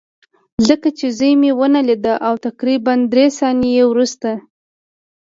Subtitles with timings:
[0.67, 4.29] ځکه چې زوی مې ونه لید او تقریبا درې ثانیې وروسته